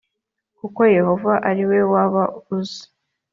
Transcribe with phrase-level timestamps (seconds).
[0.59, 2.13] kuko yehova ari we wab
[2.55, 2.81] uze